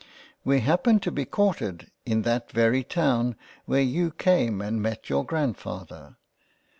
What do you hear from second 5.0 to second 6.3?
your Grandfather—